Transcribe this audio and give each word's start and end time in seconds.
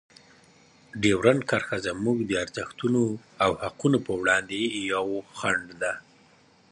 ډیورنډ 1.01 1.41
کرښه 1.49 1.77
زموږ 1.87 2.17
د 2.25 2.31
ارزښتونو 2.43 3.01
او 3.43 3.51
حقونو 3.63 3.97
په 4.05 4.13
وړاندې 4.21 4.57
یوه 4.91 5.17
خنډ 5.37 5.67
ده. 5.81 5.93